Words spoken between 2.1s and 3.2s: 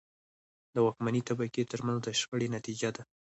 شخړې نتیجه ده.